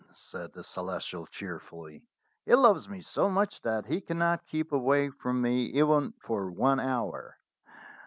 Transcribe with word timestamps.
said 0.15 0.51
the 0.53 0.63
Celestial 0.63 1.27
cheerfully. 1.27 2.07
"He 2.43 2.55
loves 2.55 2.89
me 2.89 3.01
so 3.01 3.29
much 3.29 3.61
that 3.61 3.85
he 3.85 4.01
cannot 4.01 4.47
keep 4.47 4.71
away 4.71 5.11
from 5.11 5.43
me 5.43 5.65
even 5.65 6.15
for 6.23 6.49
one 6.49 6.79
hour." 6.79 7.37